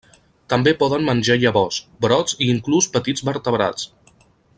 [0.53, 3.87] També poden menjar llavors, brots i inclús petits vertebrats.